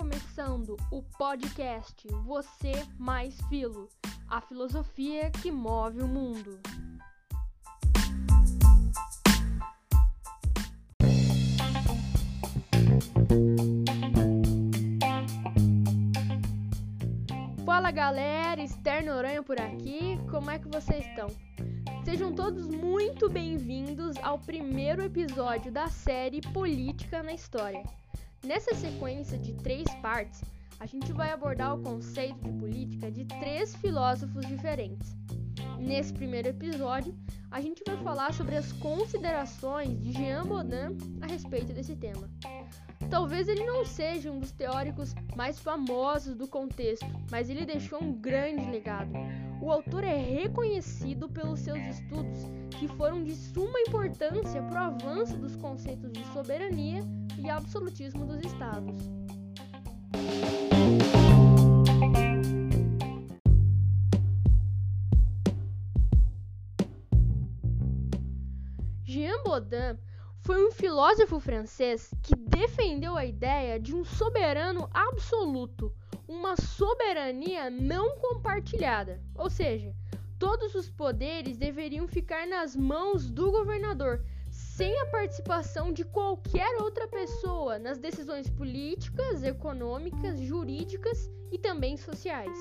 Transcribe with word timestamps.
começando 0.00 0.78
o 0.90 1.02
podcast 1.18 2.08
Você 2.24 2.72
Mais 2.98 3.38
Filo, 3.50 3.86
a 4.30 4.40
filosofia 4.40 5.30
que 5.30 5.52
move 5.52 6.00
o 6.00 6.08
mundo. 6.08 6.58
Fala 17.66 17.90
galera, 17.90 18.62
Esther 18.62 19.04
Noronha 19.04 19.42
por 19.42 19.60
aqui, 19.60 20.18
como 20.30 20.50
é 20.50 20.58
que 20.58 20.68
vocês 20.68 21.04
estão? 21.04 21.26
Sejam 22.06 22.32
todos 22.32 22.66
muito 22.68 23.28
bem-vindos 23.28 24.16
ao 24.22 24.38
primeiro 24.38 25.02
episódio 25.02 25.70
da 25.70 25.88
série 25.88 26.40
Política 26.40 27.22
na 27.22 27.34
História. 27.34 27.99
Nessa 28.42 28.74
sequência 28.74 29.36
de 29.36 29.52
três 29.52 29.86
partes, 29.96 30.42
a 30.78 30.86
gente 30.86 31.12
vai 31.12 31.30
abordar 31.30 31.76
o 31.76 31.82
conceito 31.82 32.40
de 32.40 32.58
política 32.58 33.10
de 33.10 33.26
três 33.26 33.76
filósofos 33.76 34.46
diferentes. 34.46 35.14
Nesse 35.78 36.10
primeiro 36.12 36.48
episódio, 36.48 37.14
a 37.50 37.60
gente 37.60 37.82
vai 37.86 37.98
falar 37.98 38.32
sobre 38.32 38.56
as 38.56 38.72
considerações 38.72 40.00
de 40.00 40.12
Jean 40.12 40.46
Baudin 40.46 40.96
a 41.20 41.26
respeito 41.26 41.74
desse 41.74 41.94
tema. 41.96 42.30
Talvez 43.10 43.46
ele 43.46 43.64
não 43.66 43.84
seja 43.84 44.30
um 44.30 44.40
dos 44.40 44.52
teóricos 44.52 45.14
mais 45.36 45.58
famosos 45.58 46.34
do 46.34 46.48
contexto, 46.48 47.06
mas 47.30 47.50
ele 47.50 47.66
deixou 47.66 48.02
um 48.02 48.12
grande 48.12 48.64
legado. 48.70 49.12
O 49.60 49.70
autor 49.70 50.02
é 50.02 50.16
reconhecido 50.16 51.28
pelos 51.28 51.60
seus 51.60 51.80
estudos, 51.80 52.46
que 52.78 52.88
foram 52.88 53.22
de 53.22 53.34
suma 53.34 53.80
importância 53.80 54.62
para 54.62 54.82
o 54.82 54.94
avanço 54.94 55.36
dos 55.36 55.56
conceitos 55.56 56.10
de 56.10 56.24
soberania 56.32 57.04
e 57.42 57.48
absolutismo 57.50 58.26
dos 58.26 58.44
estados. 58.44 59.00
Jean 69.04 69.42
Baudin 69.42 69.98
foi 70.42 70.66
um 70.66 70.70
filósofo 70.70 71.40
francês 71.40 72.10
que 72.22 72.34
defendeu 72.36 73.16
a 73.16 73.24
ideia 73.24 73.78
de 73.78 73.94
um 73.94 74.04
soberano 74.04 74.88
absoluto, 74.92 75.92
uma 76.28 76.56
soberania 76.56 77.68
não 77.68 78.16
compartilhada, 78.18 79.20
ou 79.34 79.50
seja, 79.50 79.94
todos 80.38 80.74
os 80.74 80.88
poderes 80.88 81.56
deveriam 81.58 82.06
ficar 82.06 82.46
nas 82.46 82.74
mãos 82.76 83.28
do 83.30 83.50
governador, 83.50 84.24
sem 84.80 84.98
a 84.98 85.04
participação 85.04 85.92
de 85.92 86.06
qualquer 86.06 86.80
outra 86.80 87.06
pessoa 87.06 87.78
nas 87.78 87.98
decisões 87.98 88.48
políticas, 88.48 89.42
econômicas, 89.42 90.40
jurídicas 90.40 91.30
e 91.52 91.58
também 91.58 91.98
sociais. 91.98 92.56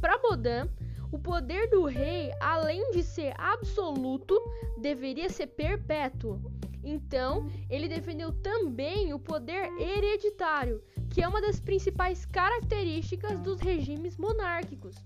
Para 0.00 0.18
Baudin, 0.18 0.68
o 1.12 1.20
poder 1.20 1.70
do 1.70 1.84
rei, 1.84 2.32
além 2.40 2.90
de 2.90 3.04
ser 3.04 3.32
absoluto, 3.38 4.36
deveria 4.76 5.28
ser 5.28 5.46
perpétuo. 5.46 6.40
Então, 6.82 7.48
ele 7.70 7.86
defendeu 7.86 8.32
também 8.32 9.14
o 9.14 9.18
poder 9.20 9.70
hereditário, 9.78 10.82
que 11.10 11.22
é 11.22 11.28
uma 11.28 11.40
das 11.40 11.60
principais 11.60 12.26
características 12.26 13.38
dos 13.38 13.60
regimes 13.60 14.16
monárquicos, 14.16 14.96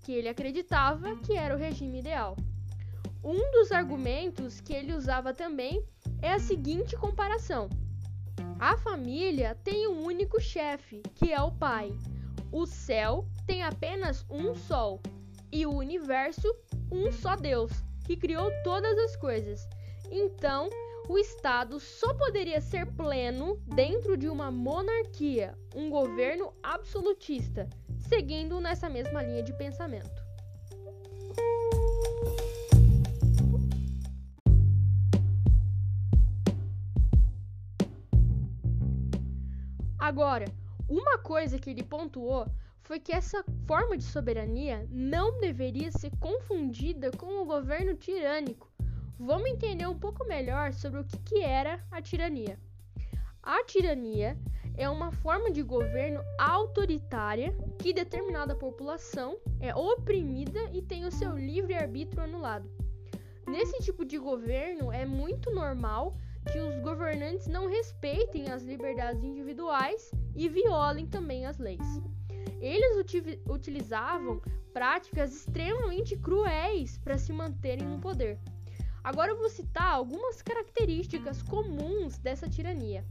que 0.00 0.12
ele 0.12 0.28
acreditava 0.28 1.16
que 1.16 1.32
era 1.32 1.54
o 1.54 1.58
regime 1.58 2.00
ideal. 2.00 2.36
Um 3.24 3.52
dos 3.52 3.70
argumentos 3.70 4.60
que 4.60 4.72
ele 4.72 4.92
usava 4.92 5.32
também 5.32 5.84
é 6.20 6.32
a 6.32 6.40
seguinte 6.40 6.96
comparação: 6.96 7.68
a 8.58 8.76
família 8.76 9.56
tem 9.62 9.86
um 9.86 10.04
único 10.04 10.40
chefe, 10.40 11.02
que 11.14 11.32
é 11.32 11.40
o 11.40 11.52
pai. 11.52 11.92
O 12.50 12.66
céu 12.66 13.24
tem 13.46 13.62
apenas 13.62 14.26
um 14.28 14.54
sol 14.54 15.00
e 15.50 15.64
o 15.64 15.72
universo 15.72 16.52
um 16.90 17.10
só 17.10 17.36
Deus, 17.36 17.72
que 18.04 18.16
criou 18.16 18.50
todas 18.62 18.98
as 18.98 19.16
coisas. 19.16 19.66
Então, 20.10 20.68
o 21.08 21.18
Estado 21.18 21.80
só 21.80 22.14
poderia 22.14 22.60
ser 22.60 22.86
pleno 22.86 23.56
dentro 23.66 24.16
de 24.16 24.28
uma 24.28 24.50
monarquia, 24.50 25.56
um 25.74 25.90
governo 25.90 26.52
absolutista, 26.62 27.68
seguindo 28.08 28.60
nessa 28.60 28.88
mesma 28.88 29.22
linha 29.22 29.42
de 29.42 29.52
pensamento. 29.54 30.21
Agora, 40.02 40.46
uma 40.88 41.16
coisa 41.16 41.60
que 41.60 41.70
ele 41.70 41.84
pontuou 41.84 42.44
foi 42.80 42.98
que 42.98 43.12
essa 43.12 43.44
forma 43.68 43.96
de 43.96 44.02
soberania 44.02 44.84
não 44.90 45.38
deveria 45.38 45.92
ser 45.92 46.10
confundida 46.18 47.12
com 47.12 47.40
o 47.40 47.44
governo 47.44 47.94
tirânico. 47.94 48.68
Vamos 49.16 49.48
entender 49.48 49.86
um 49.86 49.96
pouco 49.96 50.26
melhor 50.26 50.72
sobre 50.72 50.98
o 50.98 51.04
que, 51.04 51.40
era 51.40 51.80
a 51.88 52.02
tirania. 52.02 52.58
A 53.40 53.62
tirania 53.62 54.36
é 54.76 54.88
uma 54.88 55.12
forma 55.12 55.52
de 55.52 55.62
governo 55.62 56.20
autoritária 56.36 57.54
que 57.78 57.94
determinada 57.94 58.56
população 58.56 59.38
é 59.60 59.72
oprimida 59.72 60.68
e 60.72 60.82
tem 60.82 61.04
o 61.04 61.12
seu 61.12 61.38
livre-arbítrio 61.38 62.24
anulado. 62.24 62.68
Nesse 63.46 63.80
tipo 63.80 64.04
de 64.04 64.18
governo 64.18 64.90
é 64.90 65.06
muito 65.06 65.48
normal 65.52 66.16
que 66.50 66.58
os 66.58 66.80
governantes 66.80 67.46
não 67.46 67.68
respeitem 67.68 68.50
as 68.50 68.62
liberdades 68.62 69.22
individuais 69.22 70.10
e 70.34 70.48
violem 70.48 71.06
também 71.06 71.46
as 71.46 71.58
leis. 71.58 72.00
Eles 72.60 72.96
utilizavam 73.48 74.40
práticas 74.72 75.34
extremamente 75.34 76.16
cruéis 76.16 76.98
para 76.98 77.18
se 77.18 77.32
manterem 77.32 77.86
no 77.86 77.98
poder. 77.98 78.38
Agora 79.04 79.32
eu 79.32 79.36
vou 79.36 79.50
citar 79.50 79.92
algumas 79.92 80.40
características 80.40 81.42
comuns 81.42 82.18
dessa 82.18 82.48
tirania. 82.48 83.04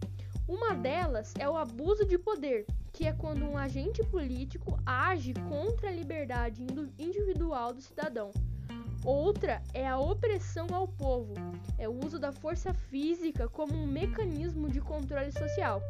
Uma 0.48 0.74
delas 0.74 1.34
é 1.38 1.48
o 1.48 1.58
abuso 1.58 2.06
de 2.06 2.18
poder, 2.18 2.66
que 2.92 3.06
é 3.06 3.14
quando 3.14 3.46
um 3.46 3.58
agente 3.58 4.04
político 4.04 4.80
age 4.86 5.34
contra 5.50 5.90
a 5.90 5.94
liberdade 5.94 6.66
individual 6.98 7.74
do 7.74 7.82
cidadão. 7.82 8.32
Outra 9.04 9.64
é 9.74 9.88
a 9.88 9.98
opressão 9.98 10.68
ao 10.72 10.88
povo, 10.88 11.34
é 11.80 11.90
o 11.90 12.06
uso 12.06 12.20
da 12.20 12.32
força 12.32 12.72
física 12.72 13.50
como 13.50 13.74
um 13.74 13.88
mecanismo 13.88 14.70
de 14.70 14.80
controle 14.80 15.32
social. 15.32 15.82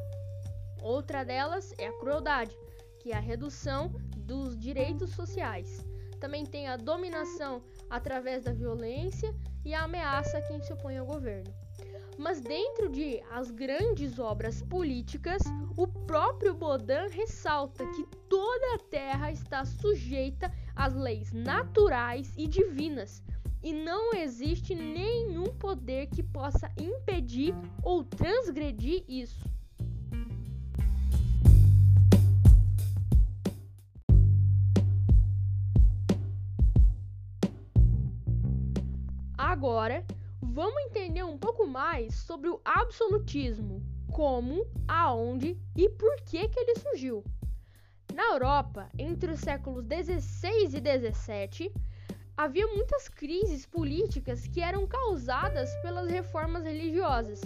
Outra 0.82 1.26
delas 1.26 1.74
é 1.78 1.88
a 1.88 2.00
crueldade, 2.00 2.58
que 3.02 3.12
é 3.12 3.18
a 3.18 3.20
redução 3.20 3.90
dos 4.16 4.58
direitos 4.58 5.10
sociais. 5.12 5.86
Também 6.22 6.46
tem 6.46 6.68
a 6.68 6.78
dominação 6.78 7.62
através 7.90 8.46
da 8.46 8.54
violência 8.54 9.36
e 9.66 9.74
a 9.74 9.84
ameaça 9.84 10.38
a 10.38 10.42
quem 10.44 10.62
se 10.62 10.72
opõe 10.72 10.98
ao 10.98 11.06
governo. 11.06 11.54
Mas 12.18 12.40
dentro 12.40 12.90
de 12.90 13.22
as 13.32 13.52
grandes 13.52 14.20
obras 14.20 14.62
políticas, 14.62 15.42
o 15.76 15.88
próprio 15.88 16.54
Baudin 16.54 17.10
ressalta 17.10 17.86
que 17.88 18.06
toda 18.30 18.76
a 18.76 18.80
terra 18.90 19.32
está 19.32 19.66
sujeita 19.66 20.52
as 20.76 20.96
leis 20.96 21.32
naturais 21.32 22.34
e 22.38 22.48
divinas, 22.48 23.24
e 23.64 23.74
não 23.74 24.14
existe 24.14 24.74
nenhum 24.74 25.54
poder 25.54 26.08
que 26.08 26.24
possa 26.24 26.72
impedir 26.80 27.54
ou 27.84 28.04
transgredir 28.04 29.04
isso. 29.08 29.50
Agora, 39.38 40.04
vamos 40.42 40.82
entender 40.84 41.24
um 41.24 41.38
pouco 41.38 41.68
mais 41.68 42.16
sobre 42.16 42.50
o 42.50 42.60
absolutismo, 42.64 43.84
como, 44.12 44.66
aonde 44.88 45.58
e 45.76 45.90
por 45.90 46.16
que 46.22 46.48
que 46.48 46.60
ele 46.60 46.76
surgiu. 46.80 47.24
Na 48.16 48.34
Europa, 48.34 48.90
entre 48.98 49.32
os 49.32 49.40
séculos 49.40 49.86
16 49.86 50.74
e 50.74 50.82
17, 50.82 51.72
havia 52.36 52.68
muitas 52.68 53.08
crises 53.08 53.66
políticas 53.66 54.48
que 54.48 54.62
eram 54.62 54.86
causadas 54.86 55.74
pelas 55.82 56.10
reformas 56.10 56.64
religiosas, 56.64 57.42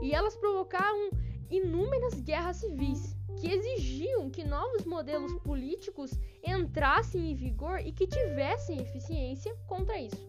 e 0.00 0.12
elas 0.12 0.36
provocaram 0.36 1.10
inúmeras 1.50 2.20
guerras 2.20 2.58
civis, 2.58 3.16
que 3.40 3.48
exigiam 3.48 4.30
que 4.30 4.44
novos 4.44 4.84
modelos 4.84 5.34
políticos 5.40 6.12
entrassem 6.42 7.32
em 7.32 7.34
vigor 7.34 7.80
e 7.80 7.92
que 7.92 8.06
tivessem 8.06 8.80
eficiência 8.80 9.54
contra 9.66 10.00
isso. 10.00 10.28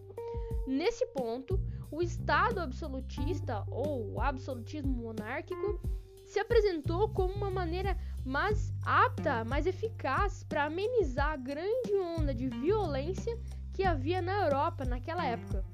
Nesse 0.66 1.06
ponto, 1.06 1.60
o 1.90 2.02
Estado 2.02 2.58
absolutista 2.60 3.64
ou 3.70 4.20
absolutismo 4.20 4.92
monárquico 4.92 5.80
se 6.24 6.40
apresentou 6.40 7.08
como 7.10 7.34
uma 7.34 7.50
maneira 7.50 7.96
mais 8.26 8.72
apta, 8.84 9.44
mais 9.44 9.66
eficaz 9.66 10.42
para 10.42 10.64
amenizar 10.64 11.30
a 11.30 11.36
grande 11.36 11.94
onda 11.94 12.34
de 12.34 12.48
violência 12.48 13.38
que 13.72 13.84
havia 13.84 14.20
na 14.20 14.46
Europa 14.46 14.84
naquela 14.84 15.24
época. 15.24 15.64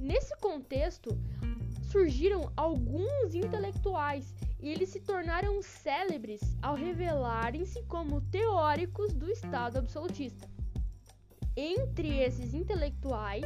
Nesse 0.00 0.34
contexto, 0.38 1.10
surgiram 1.82 2.50
alguns 2.56 3.34
intelectuais 3.34 4.34
e 4.60 4.70
eles 4.70 4.88
se 4.88 5.00
tornaram 5.00 5.60
célebres 5.60 6.40
ao 6.62 6.74
revelarem-se 6.74 7.82
como 7.82 8.22
teóricos 8.22 9.12
do 9.12 9.30
Estado 9.30 9.78
absolutista. 9.78 10.48
Entre 11.54 12.18
esses 12.18 12.54
intelectuais 12.54 13.44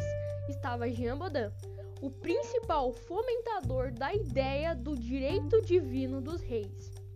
estava 0.49 0.89
Jean 0.89 1.19
Baudin, 1.19 1.51
o 2.01 2.09
principal 2.09 2.93
fomentador 2.93 3.91
da 3.91 4.15
ideia 4.15 4.77
do 4.77 4.97
direito 4.97 5.61
divino 5.61 6.21
dos 6.21 6.41
reis. 6.41 7.08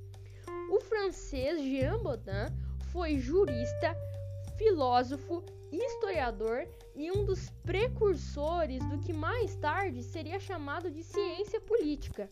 O 0.72 0.80
francês 0.80 1.62
Jean 1.62 1.98
Baudin 2.02 2.48
foi 2.92 3.19
jurista, 3.19 3.94
filósofo, 4.56 5.44
historiador 5.70 6.66
e 6.96 7.10
um 7.10 7.26
dos 7.26 7.50
precursores 7.62 8.82
do 8.88 8.98
que 8.98 9.12
mais 9.12 9.54
tarde 9.56 10.02
seria 10.02 10.40
chamado 10.40 10.90
de 10.90 11.02
ciência 11.02 11.60
política. 11.60 12.30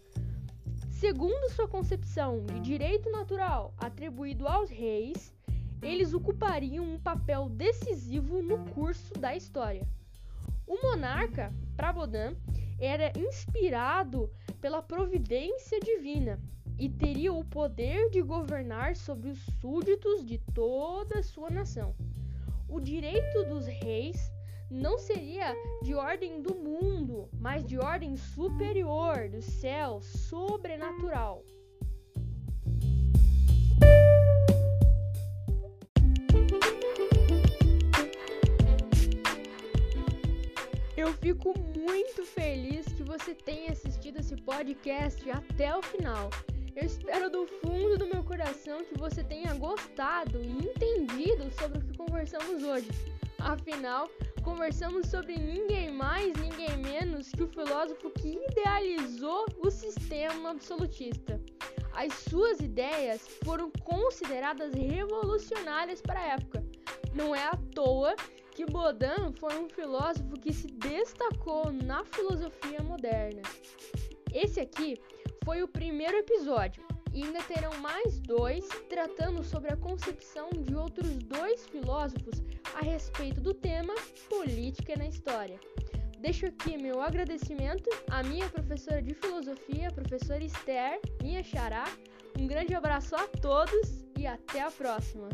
Segundo 0.88 1.50
sua 1.50 1.68
concepção 1.68 2.42
de 2.46 2.60
direito 2.60 3.10
natural 3.10 3.74
atribuído 3.76 4.48
aos 4.48 4.70
reis, 4.70 5.34
eles 5.82 6.14
ocupariam 6.14 6.94
um 6.94 6.98
papel 6.98 7.46
decisivo 7.50 8.40
no 8.40 8.64
curso 8.70 9.12
da 9.20 9.36
história. 9.36 9.86
O 10.66 10.80
monarca, 10.82 11.52
para 11.76 11.92
Baudin, 11.92 12.34
era 12.78 13.12
inspirado 13.18 14.30
pela 14.62 14.80
providência 14.80 15.78
divina 15.78 16.40
e 16.80 16.88
teria 16.88 17.30
o 17.30 17.44
poder 17.44 18.08
de 18.08 18.22
governar 18.22 18.96
sobre 18.96 19.28
os 19.28 19.38
súditos 19.60 20.24
de 20.24 20.38
toda 20.54 21.18
a 21.18 21.22
sua 21.22 21.50
nação. 21.50 21.94
O 22.66 22.80
direito 22.80 23.44
dos 23.44 23.66
reis 23.66 24.32
não 24.70 24.96
seria 24.96 25.54
de 25.82 25.92
ordem 25.94 26.40
do 26.40 26.54
mundo, 26.54 27.28
mas 27.38 27.66
de 27.66 27.78
ordem 27.78 28.16
superior, 28.16 29.28
do 29.28 29.42
céu, 29.42 30.00
sobrenatural. 30.00 31.44
Eu 40.96 41.12
fico 41.14 41.52
muito 41.76 42.24
feliz 42.24 42.86
que 42.86 43.02
você 43.02 43.34
tenha 43.34 43.72
assistido 43.72 44.18
esse 44.20 44.36
podcast 44.36 45.30
até 45.30 45.76
o 45.76 45.82
final. 45.82 46.30
Eu 46.76 46.86
espero 46.86 47.28
do 47.28 47.46
fundo 47.46 47.98
do 47.98 48.06
meu 48.06 48.22
coração 48.22 48.84
que 48.84 48.96
você 48.96 49.24
tenha 49.24 49.52
gostado 49.54 50.40
e 50.40 50.50
entendido 50.50 51.50
sobre 51.58 51.78
o 51.78 51.82
que 51.82 51.96
conversamos 51.96 52.62
hoje. 52.62 52.88
Afinal, 53.38 54.08
conversamos 54.44 55.08
sobre 55.08 55.36
ninguém 55.36 55.92
mais, 55.92 56.32
ninguém 56.36 56.76
menos 56.76 57.30
que 57.32 57.42
o 57.42 57.48
filósofo 57.48 58.10
que 58.10 58.38
idealizou 58.50 59.46
o 59.58 59.70
sistema 59.70 60.50
absolutista. 60.50 61.40
As 61.92 62.14
suas 62.14 62.60
ideias 62.60 63.26
foram 63.44 63.70
consideradas 63.82 64.72
revolucionárias 64.72 66.00
para 66.00 66.20
a 66.20 66.26
época. 66.34 66.64
Não 67.14 67.34
é 67.34 67.44
à 67.44 67.56
toa 67.74 68.14
que 68.52 68.64
Baudin 68.64 69.32
foi 69.38 69.58
um 69.58 69.68
filósofo 69.68 70.38
que 70.40 70.52
se 70.52 70.68
destacou 70.68 71.72
na 71.72 72.04
filosofia 72.04 72.80
moderna. 72.82 73.42
Esse 74.32 74.60
aqui 74.60 74.96
foi 75.44 75.62
o 75.62 75.68
primeiro 75.68 76.16
episódio 76.16 76.82
e 77.12 77.24
ainda 77.24 77.42
terão 77.42 77.76
mais 77.78 78.20
dois 78.20 78.68
tratando 78.88 79.42
sobre 79.42 79.72
a 79.72 79.76
concepção 79.76 80.48
de 80.50 80.74
outros 80.74 81.16
dois 81.16 81.66
filósofos 81.66 82.42
a 82.74 82.84
respeito 82.84 83.40
do 83.40 83.52
tema 83.52 83.94
política 84.28 84.94
na 84.96 85.06
história. 85.06 85.58
Deixo 86.20 86.46
aqui 86.46 86.76
meu 86.76 87.00
agradecimento 87.00 87.88
à 88.10 88.22
minha 88.22 88.48
professora 88.48 89.02
de 89.02 89.14
filosofia, 89.14 89.90
professora 89.90 90.44
Esther, 90.44 91.00
minha 91.22 91.42
xará. 91.42 91.84
Um 92.38 92.46
grande 92.46 92.74
abraço 92.74 93.16
a 93.16 93.26
todos 93.26 94.04
e 94.18 94.26
até 94.26 94.60
a 94.60 94.70
próxima! 94.70 95.28